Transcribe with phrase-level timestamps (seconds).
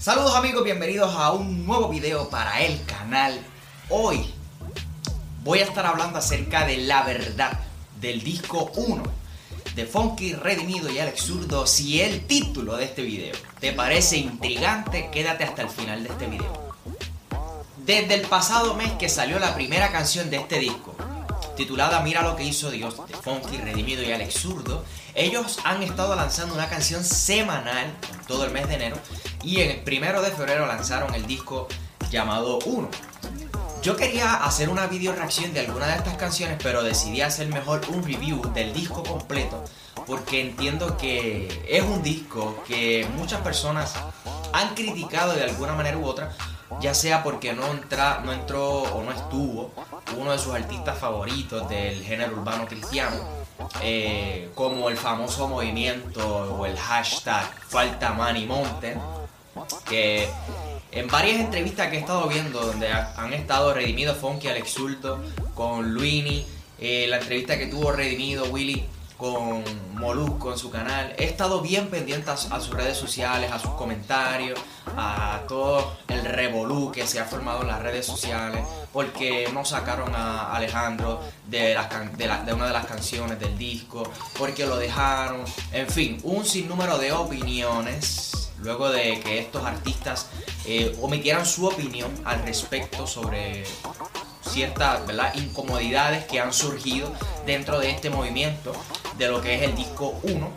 [0.00, 3.38] Saludos amigos, bienvenidos a un nuevo video para el canal.
[3.90, 4.32] Hoy
[5.44, 7.60] voy a estar hablando acerca de la verdad
[8.00, 9.02] del disco 1
[9.74, 11.66] de Funky Redimido y Alex Zurdo.
[11.66, 16.28] Si el título de este video te parece intrigante, quédate hasta el final de este
[16.28, 16.74] video.
[17.84, 20.96] Desde el pasado mes que salió la primera canción de este disco,
[21.60, 24.82] titulada Mira lo que hizo Dios de Funky Redimido y Alex Zurdo,
[25.14, 27.92] ellos han estado lanzando una canción semanal
[28.26, 28.96] todo el mes de enero
[29.44, 31.68] y en el primero de febrero lanzaron el disco
[32.10, 32.88] llamado 1.
[33.82, 37.82] Yo quería hacer una video reacción de alguna de estas canciones, pero decidí hacer mejor
[37.90, 39.62] un review del disco completo
[40.06, 43.92] porque entiendo que es un disco que muchas personas
[44.54, 46.32] han criticado de alguna manera u otra,
[46.80, 49.72] ya sea porque no, entra, no entró o no estuvo
[50.16, 53.16] uno de sus artistas favoritos del género urbano cristiano,
[53.82, 59.00] eh, como el famoso movimiento o el hashtag Falta Money Mountain,
[59.88, 60.28] que
[60.92, 65.20] en varias entrevistas que he estado viendo, donde han estado Redimido Funky, Alex Sulto,
[65.54, 66.46] con Luini,
[66.78, 68.86] eh, la entrevista que tuvo Redimido Willy
[69.20, 71.14] con Molusco en su canal.
[71.18, 74.58] He estado bien pendiente a, sus redes sociales, a sus comentarios,
[74.96, 80.14] a todo el revolú que se ha formado en las redes sociales, porque no sacaron
[80.14, 81.76] a Alejandro de,
[82.16, 84.02] de, una de las canciones del disco,
[84.38, 90.26] porque lo dejaron, en fin, un sinnúmero de opiniones luego de que estos artistas
[90.66, 93.64] eh, omitieran su opinión al respecto sobre
[94.42, 95.00] ciertas
[95.34, 97.12] incomodidades que han surgido
[97.46, 98.72] dentro de este movimiento
[99.16, 100.50] de lo que es el disco 1.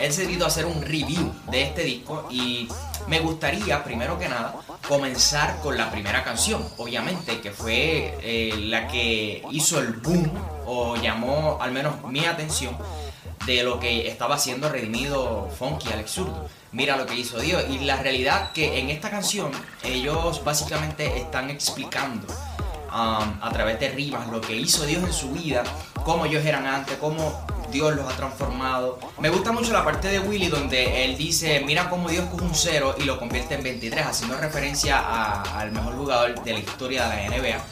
[0.00, 2.68] He decidido hacer un review de este disco y
[3.08, 4.54] me gustaría, primero que nada,
[4.88, 10.30] comenzar con la primera canción, obviamente, que fue eh, la que hizo el boom
[10.66, 12.76] o llamó al menos mi atención
[13.46, 16.48] de lo que estaba haciendo Redimido Funky Alex Zurdo.
[16.72, 17.64] Mira lo que hizo Dios.
[17.68, 22.26] Y la realidad que en esta canción ellos básicamente están explicando
[22.88, 25.62] um, a través de rimas lo que hizo Dios en su vida,
[26.04, 29.00] cómo ellos eran antes, cómo Dios los ha transformado.
[29.18, 32.54] Me gusta mucho la parte de Willy donde él dice, mira cómo Dios coge un
[32.54, 37.16] cero y lo convierte en 23, haciendo referencia al mejor jugador de la historia de
[37.16, 37.64] la NBA,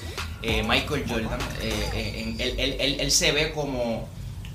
[0.42, 1.38] eh, Michael Jordan.
[1.60, 4.08] Eh, eh, él, se ve como,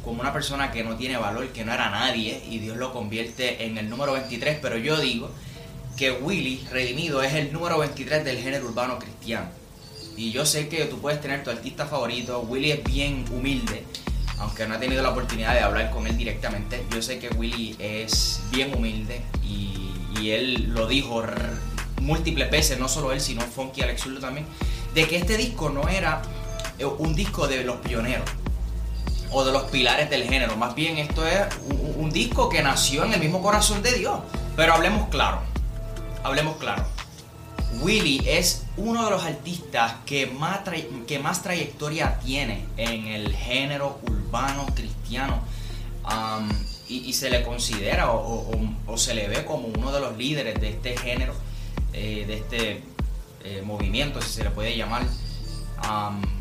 [0.03, 3.65] como una persona que no tiene valor, que no era nadie, y Dios lo convierte
[3.65, 5.31] en el número 23, pero yo digo
[5.95, 9.47] que Willy, redimido, es el número 23 del género urbano cristiano.
[10.17, 13.85] Y yo sé que tú puedes tener tu artista favorito, Willy es bien humilde,
[14.39, 17.75] aunque no he tenido la oportunidad de hablar con él directamente, yo sé que Willy
[17.79, 19.73] es bien humilde y,
[20.17, 21.23] él lo dijo
[22.01, 24.45] múltiples veces, no solo él, sino Funky Alex Zurdo también,
[24.93, 26.21] de que este disco no era
[26.79, 28.27] eh, un disco de los pioneros
[29.31, 31.45] o de los pilares del género, más bien esto es
[31.95, 34.19] un disco que nació en el mismo corazón de Dios.
[34.57, 35.41] Pero hablemos claro,
[36.23, 36.83] hablemos claro.
[37.79, 40.59] Willy es uno de los artistas que más,
[41.07, 45.41] que más trayectoria tiene en el género urbano cristiano
[46.87, 50.95] y, se le considera o, se le ve como uno de los líderes de este
[50.95, 51.33] género,
[51.93, 52.83] eh, de este
[53.43, 55.03] eh, movimiento, si se le puede llamar,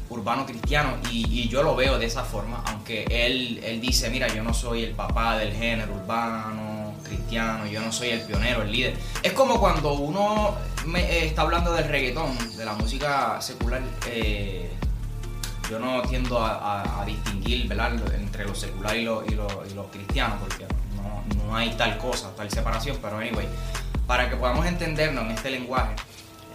[0.08, 0.96] urbano cristiano.
[1.10, 4.84] Y, yo lo veo de esa forma, aunque él, él dice, mira, yo no soy
[4.84, 8.96] el papá del género urbano cristiano, yo no soy el pionero, el líder.
[9.22, 10.54] Es como cuando uno
[10.94, 14.70] eh, está hablando del reggaetón, de la música secular, eh,
[15.68, 17.70] yo no tiendo a, distinguir
[18.14, 19.34] entre lo secular y lo, y
[19.90, 20.66] cristiano, porque
[21.44, 23.48] no, hay tal cosa, tal separación, pero anyway,
[24.06, 25.96] para que podamos entendernos en este lenguaje,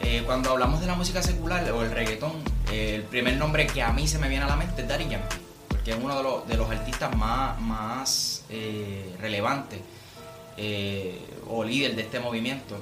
[0.01, 2.31] eh, cuando hablamos de la música secular o el reggaetón,
[2.71, 5.37] el primer nombre que a mí se me viene a la mente es Daddy Yankee,
[5.67, 8.45] porque es uno de los, de los artistas más, más
[9.19, 9.81] relevantes
[11.47, 12.77] o líder de este movimiento.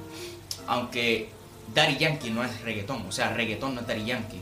[0.67, 1.38] Aunque
[1.73, 4.41] Daddy Yankee no es reggaetón, o sea, reggaetón no es Daddy Yankee.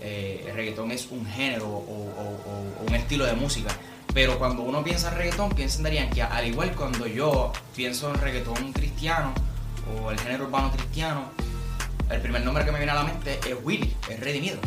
[0.00, 3.70] Eh, reggaetón es un género o, un estilo de música.
[4.14, 6.20] Pero cuando uno piensa en reggaetón, piensa en Daddy Yankee.
[6.20, 9.32] Al igual cuando yo pienso en reggaetón cristiano
[10.02, 11.30] o el género urbano cristiano,
[12.10, 14.58] el primer nombre que me viene a la mente es Willy, es redimido.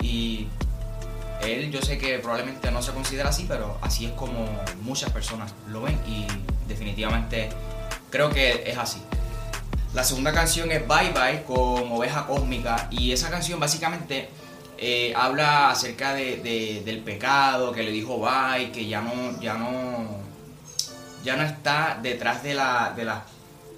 [0.00, 0.48] Y
[1.42, 4.46] él yo sé que probablemente no se considera así, pero así es como
[4.82, 6.26] muchas personas lo ven y
[6.68, 7.48] definitivamente
[8.10, 9.00] creo que es así.
[9.94, 14.28] La segunda canción es Bye Bye con Oveja Cósmica y esa canción básicamente
[14.76, 20.18] eh, habla acerca de, del pecado, que le dijo bye, que ya no, ya no,
[21.22, 23.08] ya no está detrás de, la, de,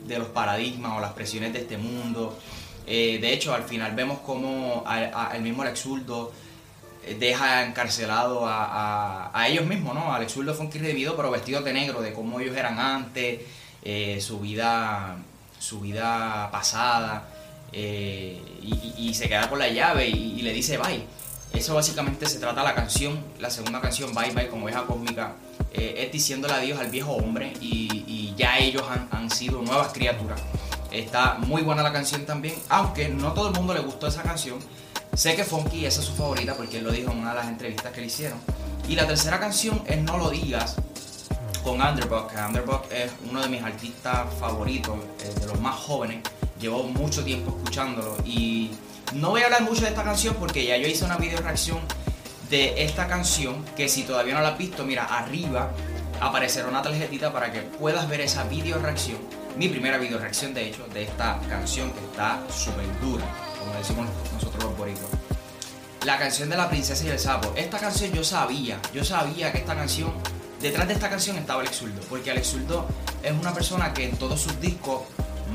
[0.06, 2.38] de los paradigmas o las presiones de este mundo.
[2.86, 4.86] Eh, de hecho, al final vemos como
[5.34, 6.32] el mismo Alex Zurdo
[7.04, 10.14] eh, deja encarcelado a, ellos mismos, ¿no?
[10.14, 13.42] Alex Zurdo fue un debido, pero vestido de negro, de cómo ellos eran antes,
[14.18, 15.18] su vida
[15.58, 17.24] su vida pasada,
[17.72, 18.40] eh,
[18.98, 21.04] y, se queda con la llave y, le dice bye.
[21.52, 25.32] Eso básicamente se trata la canción, la segunda canción, Bye Bye, como oveja cósmica,
[25.72, 30.38] eh, es diciéndole adiós al viejo hombre y, ya ellos han, han, sido nuevas criaturas.
[30.90, 34.58] Está muy buena la canción también, aunque no todo el mundo le gustó esa canción.
[35.14, 37.48] Sé que Funky esa es su favorita porque él lo dijo en una de las
[37.48, 38.38] entrevistas que le hicieron.
[38.86, 40.76] Y la tercera canción es No lo digas
[41.66, 42.30] con Underbuck.
[42.46, 46.22] Underbuck es uno de mis artistas favoritos, eh, de los más jóvenes.
[46.60, 48.70] Llevo mucho tiempo escuchándolo y
[49.14, 51.80] no voy a hablar mucho de esta canción porque ya yo hice una video reacción
[52.50, 55.72] de esta canción que si todavía no la has visto, mira, arriba
[56.20, 59.18] aparecerá una tarjetita para que puedas ver esa video reacción.
[59.58, 63.24] Mi primera video reacción, de hecho, de esta canción que está súper dura,
[63.58, 65.10] como decimos nosotros los boricuas.
[66.04, 67.52] La canción de la princesa y el sapo.
[67.56, 70.12] Esta canción yo sabía, yo sabía que esta canción,
[70.60, 72.86] detrás de esta canción estaba Alex Zurdo, porque Alex Zurdo
[73.22, 75.02] es una persona que en todos sus discos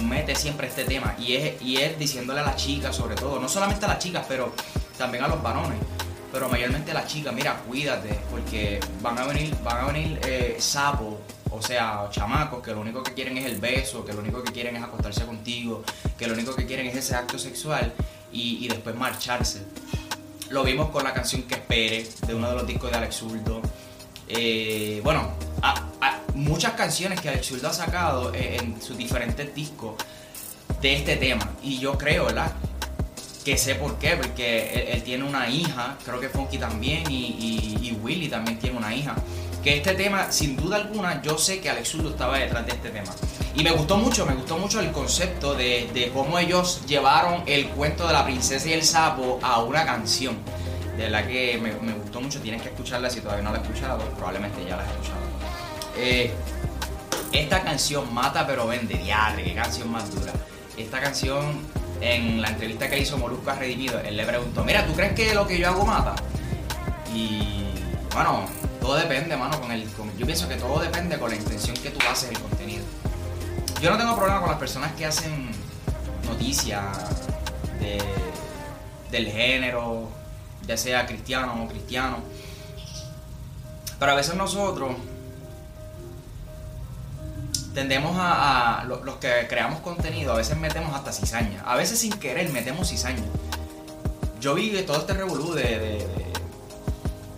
[0.04, 3.50] mete siempre este tema y es, y es diciéndole a las chicas sobre todo, no
[3.50, 4.54] solamente a las chicas, pero
[4.98, 5.78] también a los varones
[6.32, 10.56] pero mayormente a las chicas, mira, cuídate, porque van a venir, van a venir eh,
[10.60, 11.16] sapos,
[11.50, 14.54] o sea, chamacos que lo único que quieren es el beso, que lo único que
[14.54, 15.84] quieren es acostarse contigo,
[16.18, 17.94] que lo único que quieren es ese acto sexual
[18.32, 19.62] y, después marcharse.
[20.50, 23.62] Lo vimos con la canción Que Espere, de uno de los discos de Alex Zurdo.
[24.34, 25.30] Eh, bueno,
[26.34, 29.96] muchas canciones que Alex Zurdo ha sacado eh, en sus diferentes discos
[30.82, 31.50] de este tema.
[31.62, 32.54] Y yo creo, ¿verdad?
[33.44, 38.30] que sé por qué, porque él, tiene una hija, creo que Funky también, y, Willy
[38.30, 39.16] también tiene una hija.
[39.64, 42.90] Que este tema, sin duda alguna, yo sé que Alex Zurdo estaba detrás de este
[42.90, 43.12] tema.
[43.56, 48.08] Y me gustó mucho, me gustó mucho el concepto de, cómo ellos llevaron el cuento
[48.08, 50.36] de la princesa y el sapo a una canción.
[50.98, 54.04] De la que me, gustó mucho, tienes que escucharla si todavía no la has escuchado,
[54.12, 55.20] probablemente ya la has escuchado.
[55.98, 56.32] Eh,
[57.32, 60.34] esta canción mata pero vende, diadre, qué canción más dura.
[60.78, 61.62] Esta canción
[62.02, 65.34] en la entrevista que hizo Molusco a Redimido, él le preguntó, mira, ¿tú crees que
[65.34, 66.16] lo que yo hago mata?
[67.14, 67.66] Y
[68.14, 68.46] bueno,
[68.82, 72.00] todo depende, mano, con el, yo pienso que todo depende con la intención que tú
[72.10, 72.84] haces el contenido.
[73.82, 75.50] Yo no tengo problema con las personas que hacen
[76.28, 76.86] noticias
[79.12, 80.10] del género,
[80.68, 82.18] ya sea cristiano o cristiano.
[84.00, 84.96] Pero a veces nosotros
[87.74, 92.50] tendemos a, los que creamos contenido, a veces metemos hasta cizaña, a veces sin querer
[92.50, 93.24] metemos cizaña.
[94.40, 96.06] Yo vi todo este revolú de,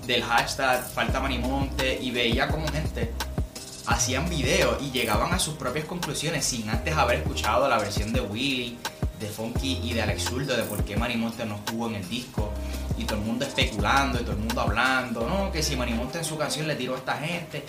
[0.08, 3.12] del hashtag Falta Manimonte y veía como gente
[3.86, 8.22] hacían videos y llegaban a sus propias conclusiones sin antes haber escuchado la versión de
[8.22, 8.78] Willy,
[9.20, 12.52] de Funky y de Alex Zurdo de por qué Manimonte no estuvo en el disco.
[12.98, 16.26] Y todo el mundo especulando y todo el mundo hablando, no, que si Manimonte en
[16.26, 17.64] su canción le tiró a esta gente.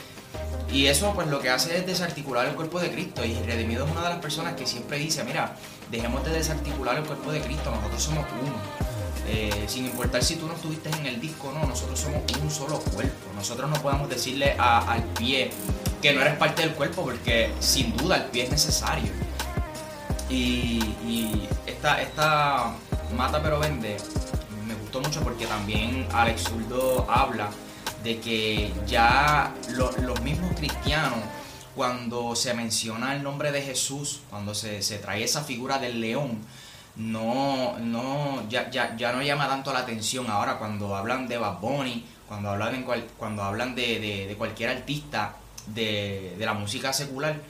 [0.72, 3.24] Y eso pues lo que hace es desarticular el cuerpo de Cristo.
[3.24, 5.56] Y Redimido es una de las personas que siempre dice, mira,
[5.90, 8.94] dejemos de desarticular el cuerpo de Cristo, nosotros somos uno.
[9.26, 12.78] Eh, sin importar si tú no estuviste en el disco no, nosotros somos un solo
[12.80, 13.32] cuerpo.
[13.34, 15.50] Nosotros no podemos decirle al pie
[16.02, 19.10] que no eres parte del cuerpo porque sin duda el pie es necesario.
[20.28, 22.74] Y, esta, esta
[23.16, 23.96] Mata pero vende
[25.00, 27.50] mucho porque también Alex Zurdo habla
[28.02, 31.18] de que ya los mismos cristianos,
[31.74, 36.38] cuando se menciona el nombre de Jesús, cuando se, trae esa figura del león,
[36.96, 41.58] no, no, ya, ya, ya, no llama tanto la atención ahora cuando hablan de Bad
[41.58, 42.84] Bunny, cuando hablan, en
[43.16, 45.36] cuando hablan de, cualquier artista
[45.66, 47.40] de, la música secular,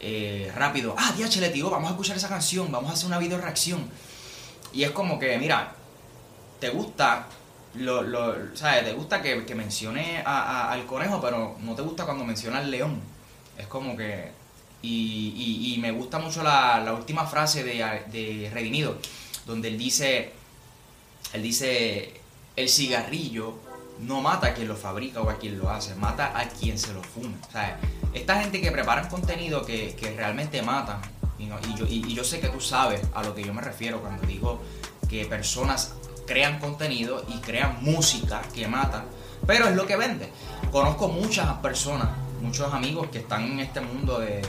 [0.00, 3.38] eh, rápido, ah, le tío, vamos a escuchar esa canción, vamos a hacer una video
[3.38, 3.88] reacción.
[4.72, 5.74] Y es como que, mira,
[6.58, 7.26] te gusta,
[7.74, 8.84] lo, lo, ¿sabes?
[8.84, 13.00] Te gusta que, mencione al conejo, pero no te gusta cuando menciona al león.
[13.56, 14.32] Es como que...
[14.80, 17.78] Y, y, me gusta mucho la, la última frase de,
[18.12, 18.96] de, Redimido,
[19.44, 20.32] donde él dice,
[21.32, 22.14] él dice,
[22.54, 23.54] el cigarrillo
[23.98, 26.94] no mata a quien lo fabrica o a quien lo hace, mata a quien se
[26.94, 27.34] lo fuma.
[28.14, 31.00] esta gente que prepara contenido que, que realmente matan,
[31.40, 34.00] y, y, yo, y yo sé que tú sabes a lo que yo me refiero
[34.00, 34.62] cuando digo
[35.08, 35.94] que personas
[36.28, 39.04] crean contenido y crean música que mata,
[39.46, 40.30] pero es lo que vende.
[40.70, 42.10] Conozco muchas personas,
[42.42, 44.42] muchos amigos que están en este mundo de,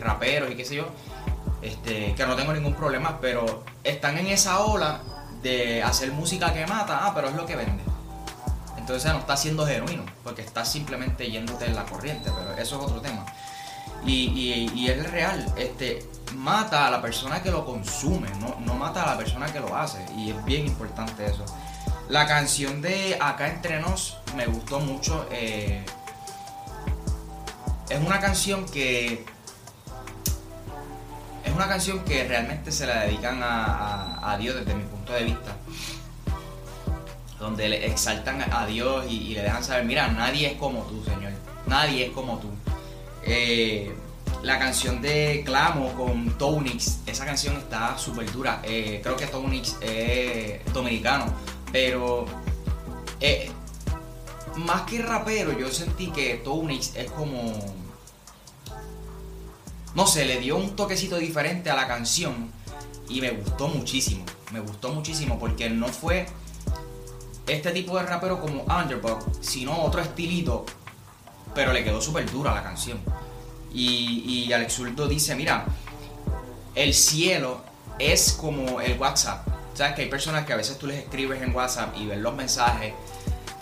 [0.00, 0.86] raperos y qué sé yo,
[1.60, 5.02] este, que no tengo ningún problema, pero están en esa ola
[5.42, 7.82] de hacer música que mata, ah, pero es lo que vende.
[8.78, 12.82] Entonces no está siendo genuino, porque está simplemente yéndote en la corriente, pero eso es
[12.84, 13.26] otro tema.
[14.04, 16.04] Y, y, es real, este,
[16.34, 20.04] mata a la persona que lo consume, no, mata a la persona que lo hace.
[20.16, 21.44] Y es bien importante eso.
[22.08, 25.26] La canción de Acá entre nos me gustó mucho.
[25.30, 25.84] Eh,
[27.88, 29.24] es una canción que
[31.54, 35.56] una canción que realmente se la dedican a, Dios desde mi punto de vista.
[37.38, 41.32] Donde le exaltan a Dios y, le dejan saber, mira, nadie es como tú, Señor.
[41.66, 42.48] Nadie es como tú.
[43.24, 43.94] Eh,
[44.42, 48.60] la canción de Clamo con Tonix, esa canción está súper dura.
[48.64, 51.26] Eh, creo que Tonix es dominicano,
[51.70, 52.26] pero
[53.20, 53.50] eh,
[54.56, 57.52] más que rapero, yo sentí que Tonix es como.
[59.94, 62.50] No sé, le dio un toquecito diferente a la canción
[63.08, 64.24] y me gustó muchísimo.
[64.50, 66.26] Me gustó muchísimo porque no fue
[67.46, 70.64] este tipo de rapero como Underdog, sino otro estilito,
[71.54, 72.98] pero le quedó súper dura la canción.
[73.72, 75.64] Y, y Alex dice, mira,
[76.74, 77.62] el cielo
[77.98, 79.46] es como el WhatsApp.
[79.74, 82.34] Sabes que hay personas que a veces tú les escribes en WhatsApp y ven los
[82.34, 82.92] mensajes,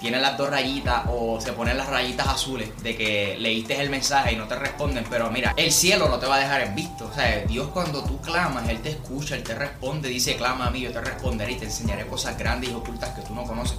[0.00, 4.32] tienen las dos rayitas o se ponen las rayitas azules de que leíste el mensaje
[4.32, 7.06] y no te responden, pero mira, el cielo no te va a dejar en visto.
[7.06, 10.70] O sea, Dios cuando tú clamas, Él te escucha, Él te responde, dice, clama a
[10.70, 13.76] mí, yo te responderé y te enseñaré cosas grandes y ocultas que tú no conoces.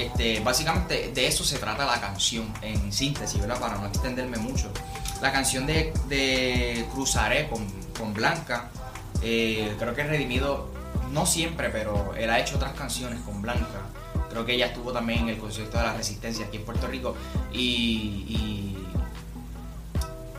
[0.00, 3.60] Este, básicamente de eso se trata la canción en síntesis, ¿verdad?
[3.60, 4.70] Para no extenderme mucho.
[5.20, 8.70] La canción de, Cruzaré con, Blanca,
[9.22, 10.70] eh, creo que redimido,
[11.12, 13.82] no siempre, pero él ha hecho otras canciones con Blanca.
[14.30, 17.14] Creo que ella estuvo también en el concierto de la Resistencia aquí en Puerto Rico
[17.52, 18.78] y,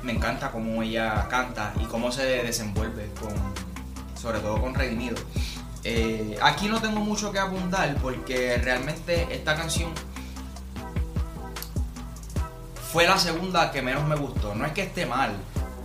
[0.02, 3.36] me encanta cómo ella canta y cómo se desenvuelve, con,
[4.20, 5.16] sobre todo con Redimido.
[5.84, 9.92] Eh, aquí no tengo mucho que abundar porque realmente esta canción
[12.92, 14.54] fue la segunda que menos me gustó.
[14.54, 15.32] No es que esté mal,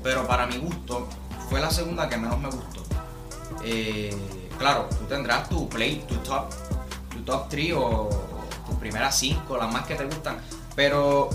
[0.02, 1.08] pero para mi gusto
[1.48, 2.82] fue la segunda que menos me gustó.
[3.64, 4.14] Eh,
[4.58, 6.50] claro, tú tendrás tu play, tu top,
[7.10, 8.08] tu top 3 o
[8.66, 10.38] tus primeras 5, las más que te gustan.
[10.74, 11.30] Pero,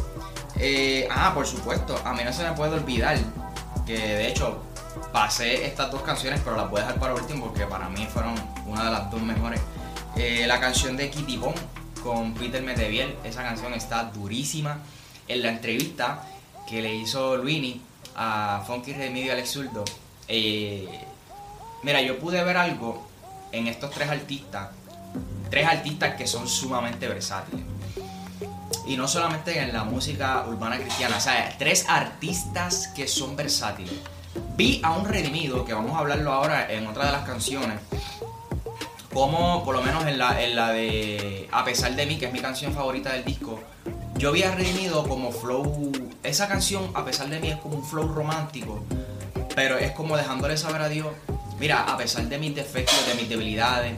[0.58, 3.18] eh, ah, por supuesto, a mí no se me puede olvidar
[3.86, 4.62] que de hecho
[5.12, 8.36] pasé estas dos canciones, pero las voy a dejar para último porque para mí fueron
[8.66, 9.62] una de las dos mejores.
[10.16, 11.56] Eh, la canción de Kitty Bong
[12.04, 14.80] con Peter Meteviel, esa canción está durísima
[15.28, 16.24] en la entrevista
[16.68, 17.82] que le hizo Luini
[18.16, 19.84] a Funky Remedio Alex Zurdo,
[20.28, 20.88] eh,
[21.84, 23.08] mira, yo pude ver algo
[23.52, 24.70] en estos tres artistas,
[25.50, 27.66] tres artistas que son sumamente versátiles.
[28.88, 33.94] Y no solamente en la música urbana cristiana, o sea, tres artistas que son versátiles.
[34.56, 37.80] Vi a un redimido, que vamos a hablarlo ahora en otra de las canciones,
[39.14, 42.34] como por lo menos en la, en la de A pesar de mí, que es
[42.34, 43.60] mi canción favorita del disco,
[44.16, 45.92] yo había redimido como flow.
[46.24, 48.84] Esa canción, a pesar de mí, es como un flow romántico,
[49.56, 51.08] pero es como dejándole saber a Dios:
[51.60, 53.96] mira, a pesar de mis defectos, de mis debilidades,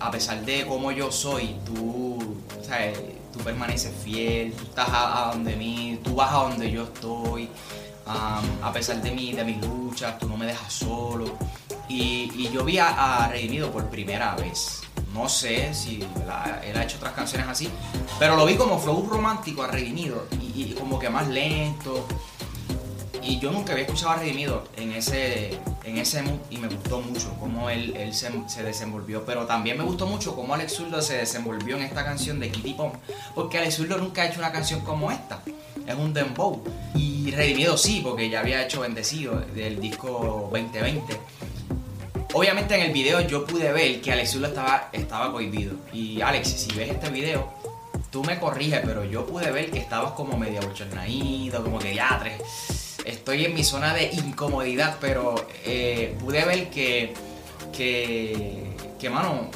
[0.00, 2.36] a pesar de cómo yo soy, tú,
[3.32, 7.48] tú permaneces fiel, tú estás a, donde mí, tú vas a donde yo estoy.
[8.08, 11.36] A pesar de, mí, de mis luchas, tú no me dejas solo.
[11.88, 14.82] Y, yo vi a Redimido por primera vez.
[15.12, 16.02] No sé si
[16.64, 17.68] él ha hecho otras canciones así,
[18.18, 22.06] pero lo vi como flow romántico a Redimido y, como que más lento.
[23.22, 27.00] Y yo nunca había escuchado a Redimido en ese, en ese mood y me gustó
[27.00, 29.24] mucho cómo él, él se, desenvolvió.
[29.24, 32.74] Pero también me gustó mucho cómo Alex Zurdo se desenvolvió en esta canción de Kitty
[32.74, 32.92] Pong.
[33.34, 35.42] Porque Alex Zurdo nunca ha hecho una canción como esta.
[35.88, 36.62] Es un dembow.
[36.94, 41.18] Y Redimido sí, porque ya había hecho Bendecido del disco 2020
[42.34, 45.74] Obviamente en el video yo pude ver que Alex estaba, estaba cohibido.
[45.92, 47.50] Y Alex, si ves este video,
[48.10, 52.42] tú me corriges, pero yo pude ver que estabas como medio bochornadito, como que diatres.
[53.06, 57.14] Estoy en mi zona de incomodidad, pero eh, pude ver que,
[57.72, 59.48] que, que, mano,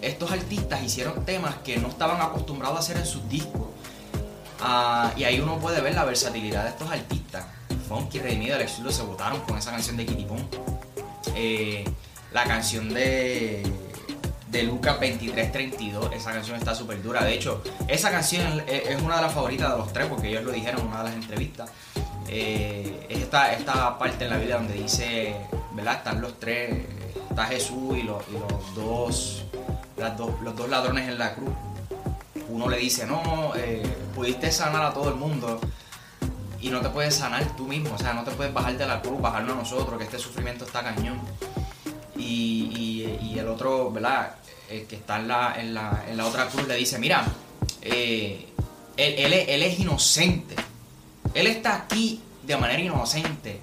[0.00, 3.73] estos artistas hicieron temas que no estaban acostumbrados a hacer en sus discos.
[4.66, 7.44] Ah, y ahí uno puede ver la versatilidad de estos artistas.
[7.86, 10.40] Funky, Redimido, Alex se votaron con esa canción de Kitty Pong.
[11.36, 11.84] Eh,
[12.32, 13.62] la canción de,
[14.48, 17.22] de Lucas 2332, esa canción está súper dura.
[17.22, 20.50] De hecho, esa canción es una de las favoritas de los tres, porque ellos lo
[20.52, 21.70] dijeron en una de las entrevistas.
[22.28, 25.36] Eh, es esta, esta parte en la Biblia donde dice,
[25.72, 25.96] ¿verdad?
[25.96, 26.86] Están los tres,
[27.28, 28.22] está Jesús y los,
[28.74, 29.44] dos,
[30.42, 31.52] los dos ladrones en la cruz.
[32.54, 33.82] Uno le dice, no, eh,
[34.14, 35.60] pudiste sanar a todo el mundo
[36.60, 39.02] y no te puedes sanar tú mismo, o sea, no te puedes bajar de la
[39.02, 41.20] cruz, bajarnos a nosotros, que este sufrimiento está cañón.
[42.16, 44.36] Y, el otro, ¿verdad?
[44.70, 47.24] El que está en la, en la, en la otra cruz le dice, mira,
[47.82, 48.46] eh,
[48.96, 50.54] él, él, es inocente.
[51.34, 53.60] Él está aquí de manera inocente.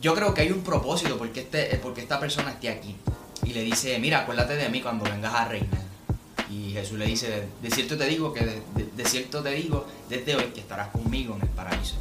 [0.00, 2.96] Yo creo que hay un propósito porque, este, porque esta persona esté aquí.
[3.44, 5.87] Y le dice, mira, acuérdate de mí cuando vengas a reinar.
[6.80, 10.60] Jesús le dice, de, cierto te digo que de, cierto te digo desde hoy que
[10.60, 11.96] estarás conmigo en el paraíso.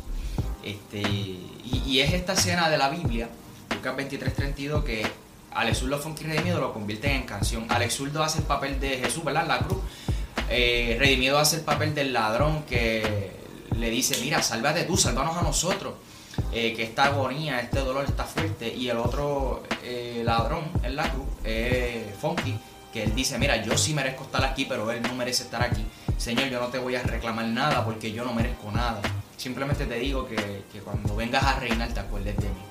[0.64, 3.30] Este, y, es esta escena de la Biblia
[3.74, 5.06] Lucas 23:32 que
[5.54, 7.66] Alex Zurdo Funky Redimido lo convierten en canción.
[7.70, 9.48] Alex Zurdo hace el papel de Jesús, ¿verdad?
[9.48, 9.80] La cruz.
[10.50, 13.32] Eh, Redimido hace el papel del ladrón que
[13.78, 15.94] le dice, mira, sálvate tú, sálvanos a nosotros.
[16.52, 18.74] Eh, que esta agonía, este dolor está fuerte.
[18.74, 22.58] Y el otro eh, ladrón en la cruz, eh, Funky,
[22.92, 25.86] que él dice, mira, yo sí merezco estar aquí, pero él no merece estar aquí.
[26.18, 29.02] Señor, yo no te voy a reclamar nada porque yo no merezco nada.
[29.38, 32.62] Simplemente te digo que, cuando vengas a reinar te acuerdes de mí.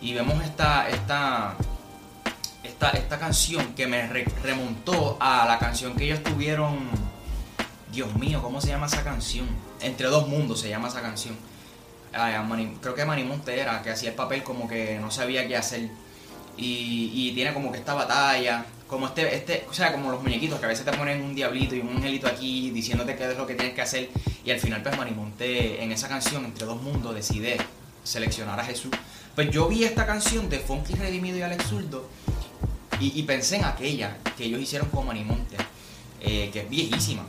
[0.00, 1.54] Y vemos esta, esta,
[2.64, 4.06] esta, esta canción que me
[4.42, 6.88] remontó a la canción que ellos tuvieron.
[7.92, 9.46] Dios mío, ¿cómo se llama esa canción?
[9.80, 11.36] Entre dos mundos se llama esa canción.
[12.80, 15.90] creo que Manny Montera, que hacía el papel como que no sabía qué hacer.
[16.56, 20.60] Y, y, tiene como que esta batalla, como este, este, o sea, como los muñequitos
[20.60, 23.46] que a veces te ponen un diablito y un angelito aquí diciéndote qué es lo
[23.46, 24.10] que tienes que hacer.
[24.44, 27.56] Y al final, pues Monte en esa canción, Entre dos mundos, decide
[28.04, 28.90] seleccionar a Jesús.
[29.34, 32.06] Pues yo vi esta canción de Funky Redimido y Alex Zurdo
[33.00, 35.56] y, pensé en aquella que ellos hicieron con Manimonte,
[36.20, 37.24] eh, que es viejísima.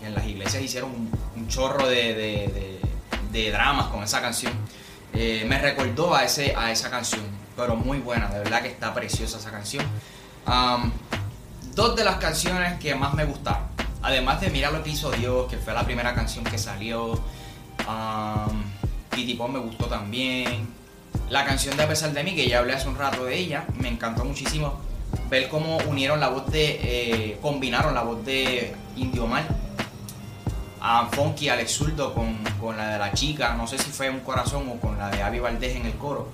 [0.00, 0.92] Que en las iglesias hicieron
[1.36, 2.80] un, chorro de,
[3.52, 4.54] dramas con esa canción.
[5.12, 7.20] Eh, me recordó a, ese, a esa canción,
[7.54, 9.84] pero muy buena, de verdad que está preciosa esa canción.
[11.74, 13.62] Dos de las canciones que más me gustaron,
[14.02, 17.12] además de Mira lo que hizo Dios, que fue la primera canción que salió,
[17.88, 18.62] um,
[19.10, 20.68] Titi me gustó también.
[21.28, 23.64] La canción de A pesar de mí, que ya hablé hace un rato de ella,
[23.78, 24.80] me encantó muchísimo
[25.28, 29.44] ver cómo unieron la voz de, eh, combinaron la voz de Indio Mal
[30.84, 34.20] a Funky, Alex Zurdo con, con, la de la chica, no sé si fue un
[34.20, 36.28] corazón o con la de Avi Valdés en el coro,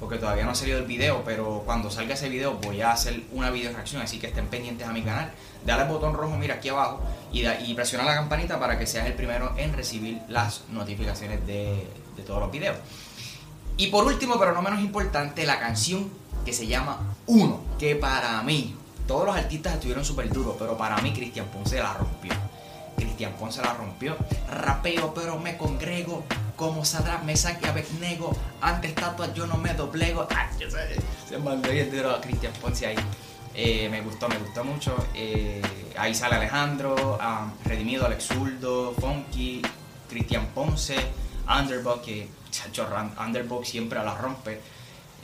[0.00, 3.22] porque todavía no ha salido el video, pero cuando salga ese video voy a hacer
[3.32, 5.30] una video reacción, así que estén pendientes a mi canal.
[5.64, 7.02] Dale al botón rojo, mira aquí abajo,
[7.32, 12.22] y, presiona la campanita para que seas el primero en recibir las notificaciones de, de
[12.22, 12.78] todos los videos.
[13.76, 16.10] Y por último, pero no menos importante, la canción
[16.44, 18.74] que se llama Uno, que para mí,
[19.06, 22.32] todos los artistas estuvieron súper duros, pero para mí Cristian Ponce la rompió.
[22.96, 24.16] Cristian Ponce la rompió.
[24.48, 26.24] Rapeo, pero me congrego.
[26.60, 28.36] Como Sadra me saque a Nego.
[28.60, 30.28] Ante estatuas yo no me doblego.
[30.30, 30.50] Ah,
[31.26, 32.96] se mandó bien duro a Cristian Ponce ahí.
[33.54, 34.94] Eh, me gustó, me gustó mucho.
[35.14, 35.62] Eh,
[35.96, 37.18] ahí sale Alejandro,
[37.64, 39.62] Redimido, Alex Zurdo, Funky,
[40.06, 40.96] Cristian Ponce,
[41.48, 42.86] Underbox, que chacho,
[43.18, 44.60] Underbox siempre la rompe.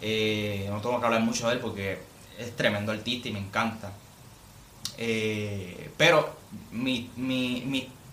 [0.00, 1.98] Eh, no tengo que hablar mucho de él porque
[2.38, 3.92] es tremendo artista y me encanta.
[4.96, 6.34] Pero
[6.70, 7.10] mis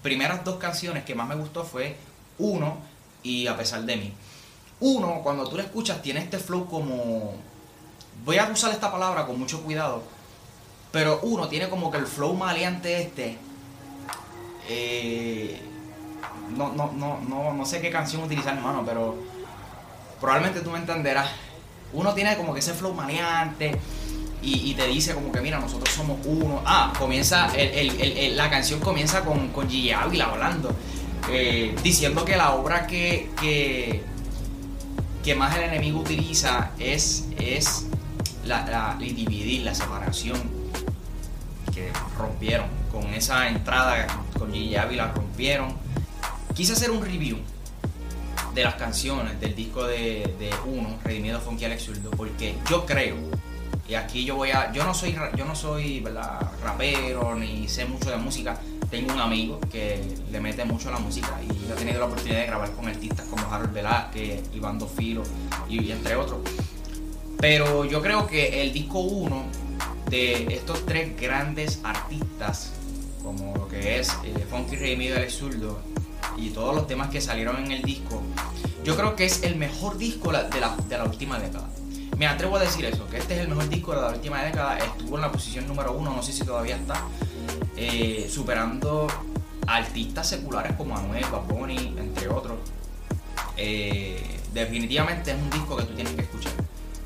[0.01, 1.95] primeras dos canciones que más me gustó fue
[2.37, 2.91] Uno
[3.23, 4.13] y A pesar de mí.
[4.79, 7.33] Uno, cuando tú la escuchas, tiene este flow como...
[8.25, 10.03] Voy a usar esta palabra con mucho cuidado.
[10.91, 13.37] Pero uno tiene como que el flow maleante este.
[14.67, 15.59] Eh,
[16.55, 19.15] no, no, no, no, no sé qué canción utilizar, hermano, pero
[20.19, 21.29] probablemente tú me entenderás
[21.93, 23.79] uno tiene como que ese flow maneante
[24.41, 26.61] y, te dice como que mira, nosotros somos uno.
[26.65, 27.49] Ah, comienza,
[28.31, 30.75] la canción comienza con, con Gigi Ávila hablando,
[31.29, 33.29] eh, diciendo que la obra que,
[35.23, 37.87] que, más el enemigo utiliza es, es
[38.45, 40.37] la, dividir, la separación
[41.73, 42.67] que rompieron.
[42.91, 44.05] Con esa entrada
[44.37, 45.73] con Gigi Ávila rompieron.
[46.53, 47.37] Quise hacer un review
[48.53, 53.15] de las canciones del disco de, Uno, Redimido Funky Alex Zurdo, porque yo creo,
[53.87, 56.05] y aquí yo voy a, yo no soy, yo no soy
[56.63, 58.59] rapero ni sé mucho de música,
[58.93, 59.99] tengo un amigo que
[60.31, 63.25] le mete mucho a la música y he tenido la oportunidad de grabar con artistas
[63.25, 65.23] como Harold Velázquez, Iván Dofilo
[65.67, 66.41] y, entre otros.
[67.39, 69.45] Pero yo creo que el disco 1
[70.11, 72.73] de estos tres grandes artistas,
[73.23, 75.79] como lo que es eh, Funky Redimido Alex Zurdo
[76.37, 78.21] y todos los temas que salieron en el disco,
[78.83, 81.67] yo creo que es el mejor disco de la, de la última década.
[82.15, 84.77] Me atrevo a decir eso, que este es el mejor disco de la última década.
[84.77, 87.01] Estuvo en la posición número uno, no sé si todavía está,
[87.77, 89.07] eh, superando
[89.67, 92.57] artistas seculares como Anuel, Bad entre otros.
[93.57, 96.53] Eh, definitivamente es un disco que tú tienes que escuchar.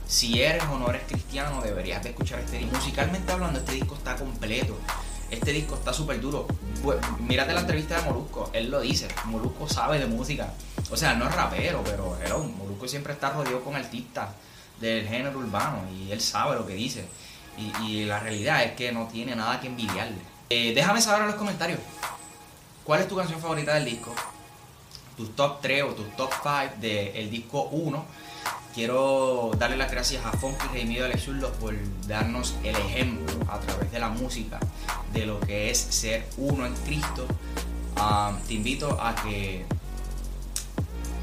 [0.08, 2.76] Si eres o no eres cristiano, deberías de escuchar este disco.
[2.78, 4.78] Musicalmente hablando, este disco está completo
[5.30, 6.48] este disco está súper duro.
[7.20, 10.54] Mírate la entrevista de Molusco, él lo dice, Molusco sabe de música.
[10.90, 14.30] O sea, no es rapero, pero hello, Molusco siempre está rodeado con artistas
[14.80, 17.06] del género urbano y él sabe lo que dice.
[17.58, 20.18] Y, la realidad es que no tiene nada que envidiarle.
[20.50, 21.80] Eh, déjame saber en los comentarios
[22.84, 24.14] cuál es tu canción favorita del disco,
[25.18, 28.06] tus top 3 o tus top 5 del disco 1
[28.78, 31.74] quiero darle las gracias a Funky Redimido Zurdo por
[32.08, 34.60] darnos el ejemplo a través de la música
[35.14, 37.26] de lo que es ser uno en Cristo.
[37.96, 39.66] Ah, te invito a que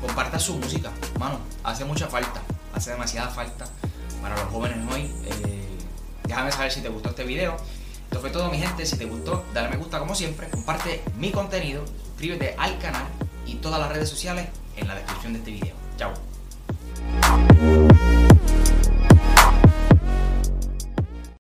[0.04, 1.38] compartas su música, mano.
[1.62, 2.42] Hace mucha falta,
[2.74, 3.66] hace demasiada falta.
[6.24, 7.56] Déjame saber si te gustó este video.
[8.04, 11.32] Esto fue todo mi gente, si te gustó, dale me gusta como siempre, comparte mi
[11.32, 13.06] contenido, suscríbete al canal
[13.44, 15.74] y todas las redes sociales en la descripción de este video.
[15.96, 16.14] Chao.